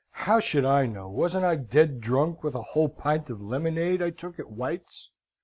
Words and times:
How 0.25 0.39
should 0.39 0.65
I 0.65 0.87
know? 0.87 1.07
Wasn't 1.09 1.45
I 1.45 1.55
dead 1.55 2.01
drunk 2.01 2.43
with 2.43 2.55
a 2.55 2.63
whole 2.63 2.89
pint 2.89 3.29
of 3.29 3.39
lemonade 3.39 4.01
I 4.01 4.09
took 4.09 4.39
at 4.39 4.49
White's? 4.49 5.11